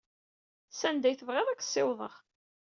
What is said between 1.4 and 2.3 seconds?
ad k-ssiwḍeɣ.